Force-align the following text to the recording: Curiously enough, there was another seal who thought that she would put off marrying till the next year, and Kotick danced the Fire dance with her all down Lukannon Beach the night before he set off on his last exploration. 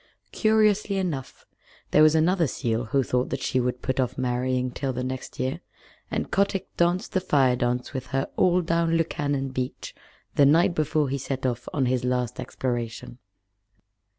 Curiously 0.31 0.97
enough, 0.97 1.45
there 1.91 2.01
was 2.01 2.15
another 2.15 2.47
seal 2.47 2.85
who 2.85 3.03
thought 3.03 3.29
that 3.29 3.43
she 3.43 3.59
would 3.59 3.83
put 3.83 3.99
off 3.99 4.17
marrying 4.17 4.71
till 4.71 4.91
the 4.93 5.03
next 5.03 5.39
year, 5.39 5.59
and 6.09 6.31
Kotick 6.31 6.75
danced 6.75 7.11
the 7.13 7.21
Fire 7.21 7.55
dance 7.55 7.93
with 7.93 8.07
her 8.07 8.27
all 8.35 8.61
down 8.63 8.97
Lukannon 8.97 9.49
Beach 9.53 9.93
the 10.33 10.45
night 10.47 10.73
before 10.73 11.09
he 11.09 11.19
set 11.19 11.45
off 11.45 11.69
on 11.71 11.85
his 11.85 12.03
last 12.03 12.39
exploration. 12.39 13.19